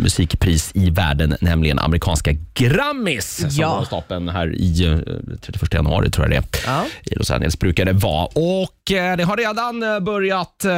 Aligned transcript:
musikpris 0.00 0.70
i 0.74 0.90
världen, 0.90 1.36
nämligen 1.40 1.78
amerikanska 1.78 2.30
Grammys 2.54 3.36
som 3.36 3.48
Ja. 3.52 3.76
var 3.76 3.84
stapeln 3.84 4.28
här 4.28 4.54
i 4.56 4.86
eh, 4.86 4.98
31 5.40 5.74
januari 5.74 6.10
tror 6.10 6.24
jag 6.32 6.42
det 6.42 6.58
är. 6.66 6.70
Ja. 6.72 6.84
I 7.04 7.14
Los 7.14 7.30
Angeles 7.30 7.58
brukar 7.58 7.84
det 7.84 7.92
vara. 7.92 8.24
Och 8.26 8.92
eh, 8.92 9.16
det 9.16 9.24
har 9.24 9.36
redan 9.36 9.82
eh, 9.82 10.00
börjat 10.00 10.64
eh, 10.64 10.70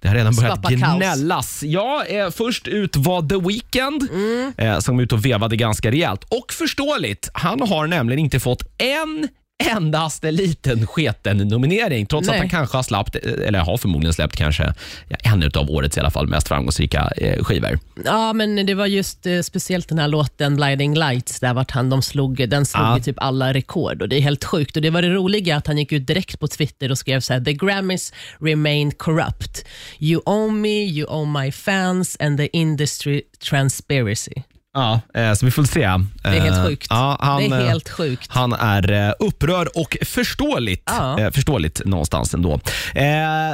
det 0.00 0.08
har 0.08 0.14
redan 0.14 0.34
börjat 0.34 0.52
Skapa 0.58 0.68
kaos. 0.68 0.96
gnällas. 0.96 1.62
Ja, 1.62 2.04
eh, 2.04 2.30
först 2.30 2.68
ut 2.68 2.96
var 2.96 3.22
The 3.22 3.48
Weeknd 3.48 4.08
Mm. 4.12 4.52
eh, 4.56 4.78
som 4.78 5.00
ut 5.00 5.12
och 5.12 5.24
vevade 5.24 5.56
ganska 5.56 5.90
rejält. 5.90 6.24
Och 6.24 6.52
förståeligt, 6.52 7.30
han 7.34 7.60
har 7.60 7.86
nämligen 7.86 8.18
inte 8.18 8.40
fått 8.40 8.62
en 8.78 9.28
endaste 9.70 10.30
liten 10.30 10.86
sketen 10.86 11.36
nominering 11.36 12.06
trots 12.06 12.28
Nej. 12.28 12.34
att 12.34 12.40
han 12.40 12.48
kanske 12.48 12.76
har 12.78 12.82
släppt, 12.82 13.16
eller 13.16 13.58
har 13.58 13.76
förmodligen 13.76 14.14
släppt 14.14 14.36
kanske 14.36 14.74
ja, 15.08 15.16
en 15.22 15.50
av 15.54 15.70
årets 15.70 15.96
i 15.96 16.00
alla 16.00 16.10
fall 16.10 16.26
mest 16.26 16.48
framgångsrika 16.48 17.12
eh, 17.16 17.44
skivor. 17.44 17.78
Ja, 18.04 18.32
men 18.32 18.66
det 18.66 18.74
var 18.74 18.86
just 18.86 19.26
eh, 19.26 19.40
speciellt 19.40 19.88
den 19.88 19.98
här 19.98 20.08
låten 20.08 20.56
Blinding 20.56 20.94
Lights, 20.94 21.40
där 21.40 21.54
vart 21.54 21.70
han, 21.70 21.90
de 21.90 22.02
slog, 22.02 22.48
den 22.48 22.66
slog 22.66 22.96
ju 22.96 23.02
typ 23.02 23.16
alla 23.18 23.54
rekord 23.54 24.02
och 24.02 24.08
det 24.08 24.16
är 24.16 24.20
helt 24.20 24.44
sjukt. 24.44 24.76
Och 24.76 24.82
Det 24.82 24.90
var 24.90 25.02
det 25.02 25.08
roliga 25.08 25.56
att 25.56 25.66
han 25.66 25.78
gick 25.78 25.92
ut 25.92 26.06
direkt 26.06 26.40
på 26.40 26.48
Twitter 26.48 26.90
och 26.90 26.98
skrev 26.98 27.20
så 27.20 27.32
här: 27.32 27.40
“The 27.40 27.52
Grammys 27.52 28.12
remain 28.40 28.92
corrupt. 28.92 29.64
You 29.98 30.22
owe 30.26 30.52
me, 30.52 30.84
you 30.84 31.06
owe 31.08 31.42
my 31.42 31.52
fans 31.52 32.16
and 32.20 32.38
the 32.38 32.46
industry 32.46 33.22
transparency.” 33.48 34.42
Ja, 34.74 35.00
eh, 35.14 35.32
så 35.34 35.46
vi 35.46 35.52
får 35.52 35.64
se. 35.64 35.80
Det 35.80 36.28
är 36.28 36.40
helt 36.40 36.66
sjukt. 36.68 36.86
Ja, 36.90 37.16
han, 37.20 37.48
det 37.50 37.56
är 37.56 37.60
eh, 37.60 37.66
helt 37.68 37.88
sjukt. 37.88 38.26
Han 38.28 38.52
är 38.52 38.92
eh, 39.08 39.12
upprörd 39.18 39.68
och 39.74 39.96
förståeligt, 40.06 40.82
Ja. 40.86 41.20
eh, 41.20 41.30
förståeligt 41.30 41.82
någonstans 41.84 42.34
ändå. 42.34 42.60
Eh, 42.94 43.02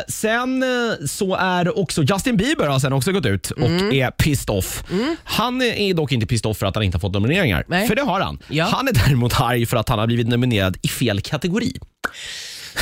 sen 0.09 0.63
eh, 0.63 1.07
så 1.07 1.35
är 1.35 1.79
också 1.79 2.03
Justin 2.03 2.37
Bieber 2.37 2.67
har 2.67 2.79
sen 2.79 2.93
också 2.93 3.13
gått 3.13 3.27
ut 3.27 3.51
och 3.51 3.67
Mm. 3.69 3.93
är 3.93 4.11
pissed 4.11 4.51
off. 4.51 4.85
Han 5.25 5.63
är 5.63 5.95
dock 5.95 6.13
inte 6.13 6.27
pissed 6.27 6.47
off 6.51 6.59
för 6.59 6.67
att 6.67 6.75
han 6.75 6.85
inte 6.85 6.97
har 6.97 7.01
fått 7.01 7.13
nomineringar, 7.13 7.65
Nej. 7.69 7.89
för 7.89 7.95
det 7.95 8.03
har 8.03 8.21
han. 8.21 8.39
Ja. 8.49 8.65
Han 8.73 8.89
är 8.89 8.93
däremot 9.07 9.41
arg 9.41 9.67
för 9.67 9.77
att 9.77 9.89
han 9.89 9.99
har 9.99 10.07
blivit 10.07 10.29
nominerad 10.29 10.77
i 10.83 10.89
fel 10.89 11.21
kategori. 11.21 11.73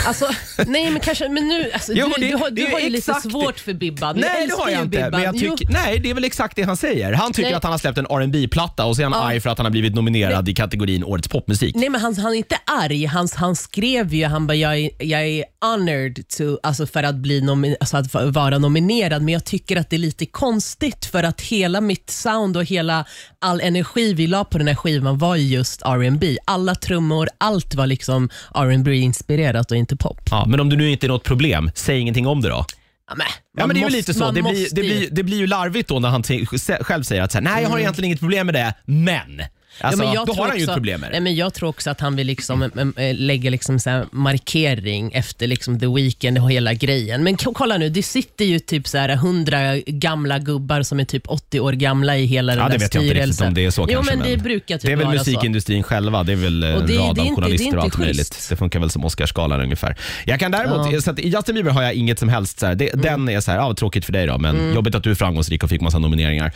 Alltså, 0.06 0.28
nej, 0.66 0.90
men 0.90 1.00
kanske, 1.00 1.28
men 1.28 1.48
nu, 1.48 1.70
alltså, 1.72 1.92
Jo, 1.94 2.06
du, 2.16 2.20
det- 2.20 2.30
du 2.30 2.36
har, 2.36 2.50
du 2.50 2.66
har 2.66 2.80
ju 2.80 2.90
lite 2.90 3.14
svårt 3.14 3.58
för 3.60 3.72
Bibban. 3.72 4.16
Nej, 4.20 4.46
det 4.46 4.54
har 4.54 4.70
jag 4.70 4.82
inte. 4.82 4.88
Bibban. 4.96 5.10
Men 5.10 5.22
jag 5.22 5.36
Jo, 5.36 5.56
tycker, 5.56 5.72
nej, 5.72 5.98
det 5.98 6.10
är 6.10 6.14
väl 6.14 6.24
exakt 6.24 6.56
det 6.56 6.62
han 6.62 6.76
säger. 6.76 7.12
Han 7.12 7.32
tycker 7.32 7.48
Nej. 7.48 7.54
att 7.56 7.62
han 7.62 7.72
har 7.72 7.78
släppt 7.78 7.98
en 7.98 8.04
rb 8.06 8.50
platta 8.50 8.84
och 8.84 8.96
så 8.96 9.02
är 9.02 9.06
han 9.06 9.14
arg 9.14 9.40
för 9.40 9.50
att 9.50 9.58
han 9.58 9.64
har 9.64 9.70
blivit 9.70 9.94
nominerad 9.94 10.48
i 10.48 10.54
kategorin 10.54 11.04
Årets 11.04 11.28
popmusik. 11.28 11.74
Nej, 11.74 11.88
men 11.88 12.00
han, 12.00 12.16
han 12.16 12.32
är 12.32 12.36
inte 12.36 12.56
arg. 12.66 13.04
Han, 13.06 13.28
han 13.36 13.56
skrev 13.56 14.14
ju, 14.14 14.24
han 14.26 14.46
bara, 14.46 14.54
jag, 14.54 14.78
är- 14.78 14.90
jag 15.04 15.26
är 15.26 15.44
honored 15.60 16.28
to, 16.28 16.58
alltså 16.62 16.86
för 16.86 17.02
att, 17.02 17.14
bli 17.14 17.40
nomi- 17.40 17.76
alltså 17.80 17.96
att 17.96 18.14
vara 18.34 18.58
nominerad, 18.58 19.22
men 19.22 19.34
jag 19.34 19.44
tycker 19.44 19.76
att 19.76 19.90
det 19.90 19.96
är 19.96 19.98
lite 19.98 20.26
konstigt 20.26 21.06
för 21.06 21.22
att 21.22 21.40
hela 21.40 21.80
mitt 21.80 22.10
sound 22.10 22.56
och 22.56 22.64
hela 22.64 23.04
all 23.38 23.60
energi 23.60 24.14
vi 24.14 24.26
la 24.26 24.44
på 24.44 24.58
den 24.58 24.68
här 24.68 24.74
skivan 24.74 25.18
var 25.18 25.36
ju 25.36 25.46
just 25.56 25.82
R&B. 25.82 26.36
Alla 26.44 26.74
trummor, 26.74 27.28
allt 27.38 27.74
var 27.74 27.86
liksom 27.86 28.28
R&B 28.54 28.94
inspirerat 28.94 29.70
och 29.70 29.76
inte 29.76 29.95
pop. 29.96 30.20
Ja, 30.30 30.44
men 30.48 30.60
om 30.60 30.68
det 30.70 30.76
nu 30.76 30.90
inte 30.90 31.06
är 31.06 31.08
något 31.08 31.24
problem, 31.24 31.70
säg 31.74 31.98
ingenting 31.98 32.26
om 32.26 32.40
det 32.40 32.48
då. 32.48 32.64
Ja, 33.08 33.14
men, 33.16 33.26
Ja, 33.28 33.60
man 33.60 33.68
men 33.68 33.74
det 33.74 33.80
är 33.80 33.82
måste- 33.82 33.96
lite 33.96 34.14
så. 34.14 34.20
man 34.24 34.34
Det 34.34 34.42
blir, 34.42 34.52
måste 34.60 34.74
det, 34.74 34.82
ju- 34.82 34.98
blir, 34.98 35.08
det 35.10 35.22
blir 35.22 35.38
ju 35.38 35.46
larvigt 35.46 35.88
då 35.88 35.98
när 35.98 36.08
han 36.08 36.22
t- 36.22 36.46
själv 36.80 37.02
säger 37.02 37.22
att 37.22 37.32
så 37.32 37.38
här, 37.38 37.42
nej, 37.42 37.62
jag 37.62 37.70
har 37.70 37.78
egentligen 37.78 38.06
inget 38.06 38.20
problem 38.20 38.46
med 38.46 38.54
det, 38.54 38.74
men. 38.84 39.42
Alltså, 39.80 40.02
Mm. 40.02 40.04
Ja, 40.04 40.06
men 40.06 40.14
jag 40.14 40.26
då 40.26 40.34
tror 40.34 40.42
har 40.44 40.48
han 40.50 40.58
ju 40.58 40.62
ett 40.62 40.68
också- 40.68 40.74
problem 40.76 41.00
med 41.00 41.08
det. 41.10 41.12
Nej, 41.12 41.20
men 41.20 41.34
jag 41.36 41.54
tror 41.54 41.68
också 41.68 41.90
att 41.90 42.00
han 42.00 42.16
vill 42.16 42.26
liksom, 42.26 42.62
äm, 42.62 42.94
äh, 42.96 43.14
lägga 43.14 43.50
liksom 43.50 43.78
så 43.78 43.90
här 43.90 44.06
markering 44.12 45.12
efter 45.12 45.46
liksom 45.46 45.80
The 45.80 45.86
Weeknd 45.86 46.38
och 46.38 46.50
hela 46.52 46.74
grejen. 46.74 47.22
Men 47.24 47.36
k- 47.36 47.52
kolla 47.54 47.76
nu, 47.76 47.88
det 47.88 48.02
sitter 48.02 48.44
ju 48.44 48.58
typ 48.58 48.88
så 48.88 48.98
här 48.98 49.08
100 49.08 49.76
gamla 49.86 50.38
gubbar 50.38 50.82
som 50.82 51.00
är 51.00 51.04
typ 51.04 51.22
80 51.28 51.60
år 51.60 51.72
gamla 51.72 52.16
i 52.16 52.24
hela 52.26 52.52
Ja, 52.52 52.56
den 52.58 52.66
det 52.70 52.72
där 52.74 52.78
vet 52.78 52.94
jag 52.94 53.02
inte 53.04 53.14
riktigt 53.14 53.34
styrelsen. 53.34 53.48
om 53.48 53.54
det 53.54 53.64
är 53.64 53.70
så 53.70 53.86
Jo, 53.88 53.94
kanske. 53.94 54.16
men 54.16 54.28
det 54.30 54.36
brukar 54.36 54.74
typ 54.78 54.86
det 54.86 54.92
är 54.92 54.96
väl 54.96 55.06
vara 55.06 55.18
så. 55.18 55.30
musikindustrin 55.30 55.82
själva. 55.82 56.22
Det 56.22 56.32
är 56.32 56.36
väl 56.36 56.62
en 56.62 56.70
det- 56.70 56.76
rad 56.76 56.86
det 56.86 56.94
är 56.96 56.98
av 57.00 57.18
inte- 57.18 57.34
journalister 57.34 57.70
det 57.70 57.74
är 57.74 57.76
och 57.76 57.82
allt 57.84 57.94
inte 57.94 57.98
möjligt. 57.98 58.34
schysst. 58.34 58.48
Det 58.50 58.56
funkar 58.56 58.80
väl 58.80 58.90
som 58.90 59.04
Oscarsgalan 59.04 59.60
ungefär. 59.60 59.96
Jag 60.24 60.40
kan 60.40 60.50
däremot. 60.50 60.86
Mm. 60.88 61.00
så 61.02 61.10
att 61.10 61.18
i 61.18 61.28
Justin 61.28 61.54
Bieber 61.54 61.70
har 61.70 61.82
jag 61.82 61.94
inget 61.94 62.18
som 62.18 62.28
helst, 62.28 62.58
så 62.60 62.66
här, 62.66 62.74
det, 62.74 62.90
den 62.94 63.28
är 63.28 63.40
så 63.40 63.50
här, 63.50 63.58
ja, 63.58 63.74
tråkigt 63.74 64.04
för 64.04 64.12
dig 64.12 64.26
då, 64.26 64.38
men 64.38 64.74
jobbigt 64.74 64.94
att 64.94 65.02
du 65.04 65.10
är 65.10 65.14
framgångsrik 65.14 65.62
och 65.62 65.68
fick 65.70 65.80
massa 65.80 65.98
nomineringar. 65.98 66.46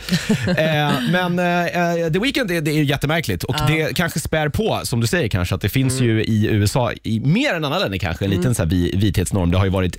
eh, 0.47 0.91
men 1.11 1.39
eh, 1.39 2.11
The 2.13 2.19
Weeknd 2.19 2.47
det, 2.47 2.61
det 2.61 2.71
är 2.71 2.75
ju 2.75 2.83
jättemärkligt 2.83 3.10
och 3.43 3.55
det 3.67 3.95
kanske 3.95 4.19
spär 4.19 4.49
på, 4.49 4.79
som 4.83 4.99
du 5.01 5.07
säger 5.07 5.27
kanske, 5.27 5.55
att 5.55 5.61
det 5.61 5.69
finns 5.69 5.99
Mm. 5.99 6.05
ju 6.15 6.23
i 6.23 6.45
USA, 6.51 6.91
i 7.03 7.19
mer 7.19 7.53
än 7.53 7.65
andra 7.65 7.79
länder 7.79 7.97
kanske, 7.97 8.25
en 8.25 8.31
liten 8.31 8.55
så 8.55 8.63
här, 8.63 8.69
vi- 8.69 8.91
vithetsnorm. 8.97 9.51
Det 9.51 9.57
har 9.57 9.65
ju 9.65 9.71
varit 9.71 9.97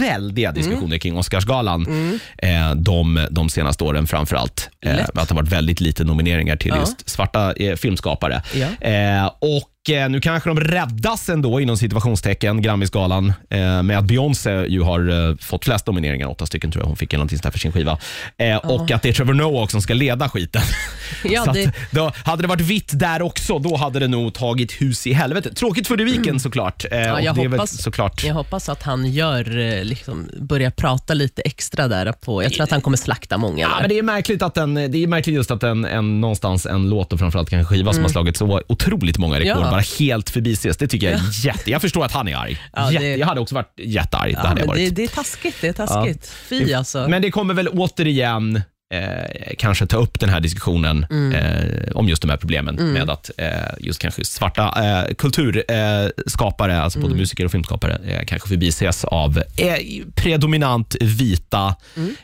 väldiga 0.00 0.48
Mm. 0.48 0.62
diskussioner 0.62 0.98
kring 0.98 1.16
Oscarsgalan 1.18 1.86
eh, 2.38 2.74
de, 2.74 3.26
de 3.30 3.50
senaste 3.50 3.84
åren 3.84 4.06
framförallt. 4.06 4.70
Eh, 4.86 4.96
Lätt. 4.96 5.14
med 5.14 5.22
att 5.22 5.28
det 5.28 5.34
har 5.34 5.42
varit 5.42 5.52
väldigt 5.52 5.80
lite 5.80 6.04
nomineringar 6.04 6.56
till 6.56 6.68
Ja. 6.74 6.80
just 6.80 7.08
svarta 7.10 7.52
eh, 7.52 7.76
filmskapare. 7.76 8.42
Ja. 8.54 8.88
Eh, 8.88 9.26
och 9.26 9.90
eh, 9.94 10.08
nu 10.10 10.20
kanske 10.20 10.50
de 10.50 10.60
räddas 10.60 11.28
ändå 11.28 11.60
inom 11.60 11.76
situationstecken, 11.76 12.62
Grammisgalan, 12.62 13.32
eh, 13.50 13.82
med 13.82 13.98
att 13.98 14.04
Beyoncé 14.04 14.50
ju 14.68 14.82
har 14.82 15.30
eh, 15.30 15.36
fått 15.36 15.64
flest 15.64 15.86
nomineringar, 15.86 16.28
åtta 16.30 16.46
stycken 16.46 16.70
tror 16.70 16.82
jag 16.82 16.86
hon 16.88 16.96
fick 16.96 17.12
eller 17.12 17.18
någonting 17.18 17.38
sånt 17.38 17.42
där 17.42 17.50
för 17.50 17.58
sin 17.58 17.72
skiva. 17.72 17.98
Eh, 18.38 18.56
Och 18.56 18.90
att 18.90 19.02
det 19.02 19.08
är 19.08 19.12
Trevor 19.12 19.34
Noah 19.34 19.62
också 19.62 19.74
som 19.74 19.82
ska 19.82 19.94
leda 19.94 20.28
skiten. 20.28 20.62
Ja, 21.24 21.44
Så 21.44 21.52
det- 21.52 21.66
att, 21.66 21.74
då, 21.90 22.12
hade 22.24 22.42
det 22.42 22.48
varit 22.48 22.60
vitt 22.60 22.90
där 22.98 23.22
också, 23.22 23.58
då 23.58 23.76
hade 23.76 23.98
det 23.98 24.08
nog 24.08 24.34
tagit 24.34 24.72
hus 24.72 25.06
i 25.06 25.12
helvete. 25.12 25.54
Tråkigt 25.54 25.86
för 25.86 25.96
The 25.96 26.04
Weeknd 26.04 26.42
såklart. 26.42 26.84
Eh, 26.90 26.98
Ja, 26.98 27.20
jag, 27.20 27.34
det 27.36 27.48
hoppas, 27.48 27.82
såklart 27.82 28.24
jag 28.24 28.34
hoppas 28.34 28.68
att 28.68 28.82
han 28.82 29.06
gör, 29.12 29.58
eh, 29.58 29.84
liksom, 29.84 30.28
börjar 30.40 30.70
prata 30.70 31.14
lite 31.14 31.42
extra 31.42 31.88
där. 31.88 32.12
på. 32.12 32.42
Jag 32.42 32.52
tror 32.52 32.64
att 32.64 32.70
han 32.70 32.80
kommer 32.80 32.96
slakta 32.96 33.38
många. 33.38 33.62
Ja, 33.62 33.68
där. 33.68 33.80
men 33.80 33.88
det 33.88 33.98
är 33.98 34.02
märkligt 34.02 34.42
att 34.42 34.56
en, 34.56 34.74
det 34.74 34.80
är 34.98 35.06
märkligt 35.06 35.34
just 35.36 35.50
att 35.50 35.62
en, 35.62 35.84
en, 35.84 36.20
någonstans 36.20 36.66
en 36.66 36.88
låt 36.90 37.12
och 37.12 37.18
framförallt 37.18 37.50
kanske 37.50 37.74
skiva 37.74 37.92
som 37.92 38.02
har 38.02 38.10
slagit 38.10 38.36
så 38.36 38.62
otroligt 38.68 39.18
många 39.18 39.34
rekord 39.40 39.50
Mm. 39.54 39.64
Ja. 39.64 39.70
bara 39.70 39.84
helt 39.98 40.30
förbises. 40.30 40.76
Det 40.76 40.86
tycker 40.88 41.10
jag 41.10 41.14
är 41.20 41.46
jätte... 41.46 41.70
Jag 41.70 41.80
förstår 41.80 42.04
att 42.04 42.12
han 42.12 42.28
är 42.28 42.36
arg. 42.36 42.58
Ja, 42.72 42.92
jätte, 42.92 43.04
det- 43.04 43.16
Jag 43.16 43.26
hade 43.26 43.40
också 43.40 43.54
varit 43.54 43.72
jättearg. 43.78 44.32
det 44.32 44.38
ja, 44.42 44.48
hade 44.48 44.60
jag 44.60 44.68
men 44.68 44.76
det, 44.76 44.82
varit. 44.84 44.96
det 44.96 45.04
är 45.04 45.08
taskigt. 45.08 45.56
Det 45.60 45.68
är 45.68 45.72
taskigt. 45.72 46.32
Fy 46.48 46.72
alltså. 46.74 47.08
Men 47.08 47.22
det 47.22 47.30
kommer 47.30 47.54
väl 47.54 47.68
återigen 47.68 48.62
eh, 48.96 49.54
kanske 49.58 49.86
ta 49.86 49.96
upp 49.96 50.20
den 50.20 50.28
här 50.28 50.40
diskussionen 50.40 51.06
Mm. 51.10 51.32
eh, 51.32 51.90
om 51.96 52.08
just 52.08 52.22
de 52.22 52.30
här 52.30 52.36
problemen 52.36 52.74
med 52.92 53.10
att 53.10 53.30
eh, 53.38 53.48
just 53.80 54.00
kanske 54.00 54.24
svarta 54.24 54.62
eh, 54.84 55.14
kulturskapare, 55.14 56.72
eh, 56.72 56.82
alltså 56.84 56.98
Mm. 56.98 57.08
både 57.10 57.20
musiker 57.20 57.44
och 57.44 57.50
filmskapare, 57.50 57.98
eh, 58.06 58.24
kanske 58.26 58.48
förbises 58.48 59.04
av 59.04 59.38
eh, 59.56 59.74
predominant 60.14 60.96
vita 61.00 61.74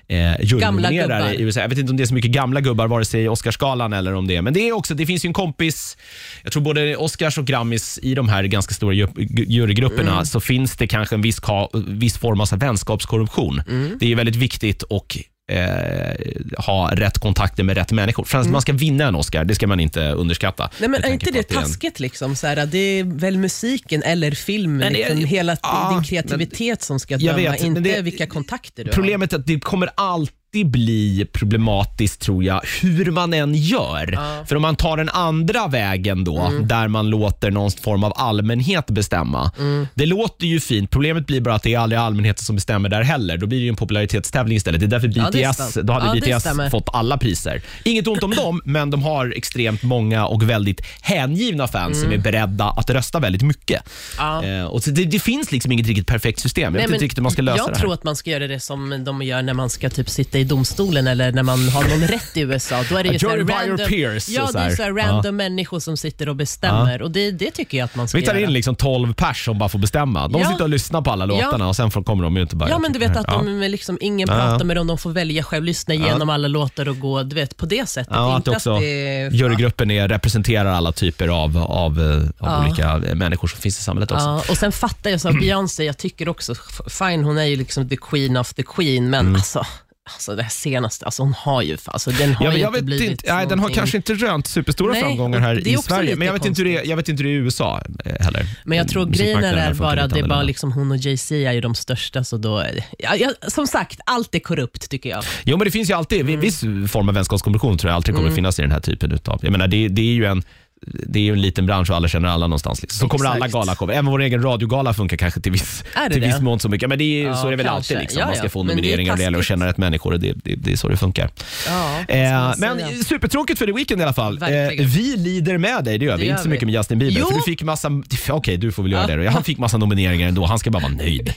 eh, 0.09 0.41
jurynominerare 0.41 1.23
Mm. 1.25 1.41
i 1.41 1.43
USA. 1.43 1.61
Jag 1.61 1.69
vet 1.69 1.79
inte 1.79 1.91
om 1.91 1.97
det 1.97 2.03
är 2.03 2.07
så 2.07 2.15
mycket 2.15 2.31
gamla 2.31 2.61
gubbar, 2.61 2.87
vare 2.89 3.05
sig 3.05 3.23
i 3.25 3.29
Oscarsgalan 3.29 3.93
eller 3.93 4.15
om 4.15 4.27
det 4.27 4.37
är, 4.37 4.43
men 4.43 4.53
det 4.55 4.69
är 4.69 4.73
också, 4.73 4.95
det 4.95 5.07
finns 5.07 5.25
ju 5.25 5.27
en 5.27 5.33
kompis, 5.33 5.97
jag 6.43 6.53
tror 6.53 6.63
både 6.63 6.97
Oscars 6.97 7.39
och 7.39 7.45
Grammis 7.47 7.99
i 8.03 8.15
de 8.15 8.29
här 8.29 8.45
ganska 8.45 8.75
stora 8.75 8.95
ju- 8.95 9.09
jurygrupperna, 9.49 10.13
Mm. 10.13 10.25
så 10.27 10.41
finns 10.41 10.77
det 10.77 10.87
kanske 10.87 11.15
en 11.15 11.23
viss, 11.23 11.41
viss 11.87 12.19
form 12.19 12.41
av 12.41 12.49
vänskapskorruption. 12.59 13.63
Mm. 13.69 13.97
Det 14.01 14.13
är 14.13 14.17
väldigt 14.17 14.37
viktigt 14.37 14.83
och 14.83 15.19
eh, 15.51 16.15
ha 16.59 16.91
rätt 16.95 17.19
kontakter 17.19 17.63
med 17.65 17.77
rätt 17.77 17.93
människor. 17.93 18.25
För 18.25 18.39
att 18.39 18.51
man 18.51 18.61
ska 18.63 18.73
vinna 18.73 19.05
en 19.05 19.15
Oscar, 19.15 19.45
det 19.45 19.55
ska 19.55 19.67
man 19.67 19.81
inte 19.81 20.11
underskatta. 20.11 20.63
Mm. 20.63 20.73
Nej, 20.79 20.89
men 20.89 21.05
är 21.11 21.13
inte 21.13 21.31
det 21.31 21.41
att 21.41 21.51
är 21.53 21.57
en- 21.57 21.63
taskigt? 21.63 22.01
Liksom, 22.01 22.37
så 22.37 22.47
här, 22.47 22.67
det 22.67 22.79
är 22.79 23.05
väl 23.05 23.39
musiken 23.39 24.03
eller 24.03 24.31
filmen, 24.31 24.79
Men 24.79 24.93
det 24.93 25.03
är- 25.03 25.09
liksom, 25.15 25.25
hela 25.25 25.57
ja, 25.63 25.91
din 25.95 26.05
kreativitet 26.05 26.83
som 26.83 27.01
ska 27.01 27.17
döma, 27.17 27.37
vet, 27.37 27.51
men 27.61 27.67
inte 27.67 27.81
det- 27.81 28.03
vilka 28.03 28.27
kontakter 28.27 28.85
du 28.85 28.91
Problemet 28.91 29.33
är 29.33 29.39
att 29.39 29.47
det 29.47 29.61
kommer 29.61 29.91
alltid 29.95 30.35
bli 30.53 31.27
problematiskt 31.33 32.21
tror 32.21 32.45
jag, 32.45 32.61
hur 32.83 33.11
man 33.11 33.35
än 33.35 33.55
gör. 33.55 34.19
För 34.47 34.57
om 34.57 34.63
man 34.63 34.77
tar 34.77 34.97
den 34.97 35.09
andra 35.09 35.67
vägen 35.69 36.25
då, 36.25 36.41
Mm. 36.41 36.69
där 36.69 36.89
man 36.89 37.11
låter 37.11 37.51
någon 37.51 37.71
form 37.71 38.05
av 38.05 38.13
allmänhet 38.17 38.87
bestämma. 38.87 39.53
Mm. 39.59 39.87
Det 39.95 40.07
låter 40.07 40.47
ju 40.47 40.61
fint. 40.61 40.91
Problemet 40.91 41.27
blir 41.27 41.41
bara 41.41 41.55
att 41.55 41.63
det 41.63 41.75
är 41.75 41.79
aldrig 41.79 41.99
allmänheten 42.01 42.45
som 42.45 42.57
bestämmer 42.57 42.89
där 42.89 43.03
heller. 43.03 43.37
Då 43.37 43.47
blir 43.47 43.61
det 43.63 43.69
en 43.69 43.77
popularitetstävling 43.77 44.57
istället. 44.57 44.81
Det 44.81 44.87
är 44.87 44.89
därför 44.89 45.13
Ja, 45.17 45.31
BTS, 45.53 45.71
stämmer. 45.71 45.87
då 45.87 45.93
hade 45.93 46.29
Ja, 46.29 46.39
BTS 46.39 46.71
fått 46.71 46.89
alla 46.93 47.19
priser. 47.19 47.63
Inget 47.85 48.07
ont 48.07 48.23
om 48.23 48.31
dem, 48.31 48.61
men 48.65 48.91
de 48.91 49.03
har 49.03 49.33
extremt 49.37 49.83
många 49.83 50.27
och 50.27 50.43
väldigt 50.51 50.81
hängivna 51.01 51.69
fans 51.69 52.01
som 52.01 52.13
är 52.13 52.19
beredda 52.19 52.65
att 52.65 52.91
rösta 52.91 53.19
väldigt 53.19 53.43
mycket. 53.43 53.83
Mm. 54.21 54.51
Ja. 54.51 54.59
Eh, 54.61 54.65
och 54.65 54.81
det, 54.87 55.05
det 55.05 55.19
finns 55.21 55.53
liksom 55.53 55.73
inget 55.73 55.87
riktigt 55.87 56.07
perfekt 56.07 56.39
system. 56.41 56.75
Jag 56.75 56.83
vet 56.83 56.91
inte 56.91 57.05
riktigt 57.05 57.19
hur 57.19 57.23
man 57.23 57.33
ska 57.33 57.43
lösa 57.43 57.59
jag 57.59 57.69
det 57.69 57.73
här. 57.75 57.81
tror 57.81 57.93
att 57.95 58.05
man 58.05 58.17
ska 58.17 58.31
göra 58.31 58.47
det 58.47 58.61
som 58.61 59.05
de 59.05 59.23
gör 59.23 59.43
när 59.43 59.55
man 59.55 59.71
ska 59.71 59.91
typ 59.91 60.09
sitta 60.11 60.39
i 60.41 60.45
domstolen 60.45 61.07
eller 61.07 61.33
när 61.33 61.43
man 61.43 61.69
har 61.69 61.83
någon 61.89 62.07
rätt 62.09 62.37
i 62.37 62.41
USA. 62.41 62.85
Då 62.91 62.97
är 62.97 63.03
det 63.05 63.09
ju 63.09 63.29
här 63.29 63.37
jury 63.37 63.45
by 63.45 63.53
your 63.69 63.89
peers, 63.89 64.29
ja, 64.29 64.47
så 64.47 64.53
det 64.53 64.59
är 64.59 64.63
här. 64.69 64.77
så 64.77 64.83
här 64.83 64.93
random 64.93 65.37
människor 65.37 65.81
som 65.81 65.97
sitter 65.97 66.29
och 66.29 66.37
bestämmer 66.37 67.03
och 67.03 67.11
det, 67.11 67.31
det 67.31 67.51
tycker 67.51 67.79
jag 67.79 67.85
att 67.85 67.95
man 67.97 68.09
ska 68.09 68.19
Vi 68.19 68.25
tar 68.27 68.35
göra. 68.35 68.45
in 68.45 68.53
liksom 68.53 68.75
12 68.77 69.15
pers 69.15 69.45
som 69.45 69.59
bara 69.59 69.69
får 69.69 69.79
bestämma. 69.79 70.29
De 70.29 70.41
Ja. 70.43 70.49
sitter 70.51 70.63
och 70.65 70.71
lyssnar 70.71 71.03
på 71.03 71.11
alla 71.11 71.27
låtarna 71.27 71.69
och 71.69 71.77
sen 71.77 71.91
får, 71.91 72.03
kommer 72.03 72.25
de 72.25 72.37
ut 72.37 72.53
och 72.53 72.59
bara... 72.59 72.71
Ja, 72.71 72.79
men 72.79 72.93
du 72.93 72.99
vet 72.99 73.17
att 73.17 73.31
här- 73.31 73.37
de 73.45 73.61
liksom, 73.69 73.99
ingen 74.01 74.29
pratar 74.29 74.65
med 74.65 74.77
dem, 74.77 74.87
de 74.87 74.99
får 74.99 75.11
välja 75.11 75.43
själv, 75.43 75.65
lyssna 75.65 75.95
igenom 75.95 76.31
alla 76.31 76.49
låtar 76.49 76.89
och 76.89 76.99
gå 76.99 77.23
du 77.23 77.35
vet, 77.35 77.57
på 77.57 77.67
det 77.67 77.89
sättet. 77.89 78.13
Ja, 78.17 78.33
att 78.33 78.37
Inte 78.37 78.51
det 78.51 78.57
också, 78.57 78.79
det- 78.79 79.29
jurygruppen 79.33 79.91
är, 79.91 80.09
representerar 80.09 80.71
alla 80.73 80.93
typer 80.93 81.29
av, 81.29 81.59
av, 81.59 82.01
eh, 82.01 82.49
av 82.51 82.65
olika 82.67 82.97
människor 83.15 83.49
som 83.49 83.61
finns 83.61 83.79
i 83.79 83.83
samhället 83.83 84.11
också. 84.13 84.25
Ja, 84.27 84.43
och 84.51 84.57
sen 84.57 84.73
fattar 84.73 85.11
jag, 85.11 85.21
så 85.21 85.33
Beyoncé, 85.33 85.85
jag 85.85 85.99
tycker 85.99 86.29
också, 86.29 86.53
f- 86.53 86.81
fine 86.99 87.25
hon 87.25 87.39
är 87.39 87.45
ju 87.45 87.57
liksom 87.57 87.89
the 87.89 87.97
queen 87.97 88.37
of 88.37 88.55
the 88.55 88.63
queen, 88.63 89.11
men 89.11 89.21
Mm. 89.21 89.35
alltså 89.35 89.67
Alltså 90.13 90.37
det 90.37 90.49
senaste, 90.51 91.05
alltså 91.05 91.23
hon 91.23 91.35
har 91.35 91.63
ju, 91.63 91.77
alltså 91.85 92.11
den 92.11 92.35
har 92.35 92.47
Ja, 92.47 92.53
ju 92.53 92.59
jag 92.59 92.71
inte 92.71 92.83
blivit 92.83 93.11
inte, 93.11 93.35
nej, 93.35 93.47
den 93.47 93.59
har 93.59 93.69
kanske 93.69 93.97
inte 93.97 94.15
rönt 94.15 94.47
superstora 94.47 94.93
Nej, 94.93 95.03
framgångar 95.03 95.39
här 95.41 95.69
i 95.69 95.77
Sverige. 95.77 96.17
Men 96.17 96.27
jag 96.27 96.33
vet, 96.33 96.45
inte 96.47 96.63
hur 96.63 96.69
det, 96.69 96.85
jag 96.85 96.97
vet 96.97 97.09
inte 97.09 97.23
hur 97.23 97.31
det 97.31 97.37
är 97.37 97.41
i 97.41 97.43
USA 97.45 97.81
eh, 98.05 98.25
heller. 98.25 98.47
Men 98.65 98.79
jag 98.79 98.89
tror 98.89 99.07
grejen 99.07 99.37
Musikmarknaden 99.37 99.71
är 99.71 99.75
bara 99.75 100.07
det 100.07 100.21
är 100.21 100.29
bara 100.29 100.43
liksom 100.43 100.73
hon 100.73 100.91
och 100.91 100.97
Jay-Z 100.97 101.35
är 101.35 101.53
ju 101.53 101.61
de 101.61 101.75
största, 101.75 102.25
så 102.25 102.37
då, 102.37 102.65
ja, 102.99 103.17
ja, 103.17 103.31
som 103.49 103.67
sagt, 103.67 104.01
allt 104.07 104.35
är 104.35 104.39
korrupt 104.39 104.91
tycker 104.91 105.11
jag. 105.11 105.25
Jo, 105.45 105.57
men 105.57 105.65
det 105.65 105.71
finns 105.71 105.91
ju 105.91 105.95
alltid, 105.95 106.21
Mm. 106.21 106.41
viss 106.41 106.61
form 106.93 107.09
av 107.09 107.15
vänskapskommunikation 107.15 107.79
tror 107.79 107.91
jag 107.91 107.97
alltid 107.97 108.15
kommer 108.15 108.31
finnas 108.31 108.59
i 108.59 108.63
den 108.63 108.73
här 108.73 108.81
typen 108.81 109.13
utav. 109.13 109.39
Jag 109.43 109.53
menar, 109.53 109.69
det, 109.69 109.89
det 109.89 110.03
är 110.03 110.15
ju 110.15 110.25
en 110.25 110.43
det 110.87 111.19
är 111.19 111.23
ju 111.23 111.33
en 111.33 111.41
liten 111.41 111.67
bransch 111.67 111.91
och 111.91 111.97
alla 111.97 112.09
känner 112.09 112.29
alla 112.29 112.47
någonstans. 112.47 112.83
Liksom. 112.83 112.99
Så 112.99 113.09
kommer 113.09 113.31
alla 113.31 113.49
galashower. 113.49 113.93
Även 113.95 114.07
vår 114.07 114.23
egen 114.23 114.43
radiogala 114.43 114.95
funkar 114.95 115.17
kanske 115.17 115.41
till 115.41 115.53
viss, 115.53 115.85
Är 115.95 116.11
till 116.11 116.21
viss 116.21 116.41
mån 116.41 116.61
så 116.61 116.69
mycket. 116.69 116.89
Men 116.89 116.99
det 116.99 117.05
är, 117.05 117.25
Ja, 117.27 117.37
så 117.37 117.47
är 117.47 117.51
det 117.51 117.57
väl 117.57 117.67
kanske. 117.67 117.95
alltid. 117.95 117.99
Liksom. 118.03 118.21
Ja, 118.21 118.27
Man 118.27 118.35
ska 118.35 118.45
ja. 118.45 118.49
få 118.51 118.63
Men 118.63 118.71
är 118.71 118.77
nomineringar 118.77 119.13
och 119.13 119.19
det 119.19 119.25
gäller 119.25 119.39
att 119.39 119.45
känna 119.45 119.67
rätt 119.67 119.77
människor. 119.79 120.13
Och 120.13 120.21
det, 120.21 120.33
det, 120.45 120.55
det 120.55 120.73
är 120.73 120.77
så 120.77 120.89
det 120.89 120.97
funkar. 120.97 121.31
Ja, 121.67 121.91
Eh, 122.09 122.55
men 122.59 123.05
supertråkigt 123.05 123.59
för 123.59 123.67
The 123.67 123.73
Weeknd 123.73 124.01
i 124.01 124.05
alla 124.05 124.13
fall. 124.13 124.43
Eh, 124.43 124.49
vi 124.79 125.17
lider 125.17 125.59
med 125.59 125.85
dig, 125.85 125.99
det 125.99 126.05
gör 126.05 126.17
vi. 126.17 126.21
Det 126.23 126.27
gör 126.27 126.33
Inte 126.33 126.43
så 126.43 126.49
vi. 126.49 126.53
mycket 126.53 126.67
med 126.69 126.75
Justin 126.75 126.99
Bieber. 126.99 127.21
Jo. 127.21 127.29
För 127.29 127.35
du 127.37 127.43
fick 127.43 127.63
massa... 127.63 127.91
Okej, 128.31 128.57
du 128.57 128.73
får 128.73 128.83
väl 128.83 128.93
göra 128.93 129.03
Ja. 129.11 129.17
det 129.17 129.25
då. 129.25 129.31
Han 129.31 129.45
fick 129.45 129.59
massa 129.59 129.77
nomineringar 129.79 130.29
ändå. 130.29 130.45
Han 130.47 130.59
ska 130.59 130.71
bara 130.71 130.83
vara 130.83 130.93
nöjd. 130.93 131.35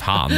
Fan, 0.00 0.32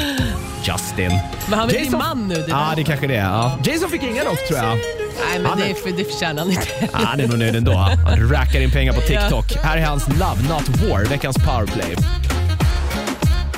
Justin. 0.64 1.10
Men 1.48 1.58
han 1.58 1.68
vill 1.68 1.76
bli 1.76 1.86
Jason- 1.86 1.98
man 1.98 2.28
nu. 2.28 2.34
Det 2.34 2.44
Ja, 2.48 2.66
där. 2.70 2.76
det 2.76 2.84
kanske 2.84 3.06
det 3.06 3.16
är. 3.16 3.24
Ja. 3.24 3.58
Jason 3.64 3.90
fick 3.90 4.02
inga 4.02 4.24
dock 4.24 4.46
tror 4.48 4.58
jag. 4.58 4.78
Nej, 5.20 5.38
men 5.38 5.46
han 5.46 5.58
är- 5.58 5.64
det, 5.64 5.70
är 5.70 5.74
för, 5.74 5.90
det 5.90 6.04
förtjänar 6.04 6.42
han 6.42 6.50
inte. 6.50 6.66
Ja, 6.80 6.88
Han 6.92 7.20
är 7.20 7.28
nog 7.28 7.38
nöjd 7.38 7.56
ändå. 7.56 7.72
Han 7.72 8.30
rackar 8.32 8.60
in 8.60 8.70
pengar 8.70 8.92
på 8.92 9.00
TikTok. 9.00 9.56
Här 9.62 9.76
är 9.78 9.84
hans 9.84 10.08
Love 10.08 10.42
Not 10.48 10.68
War, 10.68 11.04
veckans 11.04 11.36
powerplay. 11.36 11.96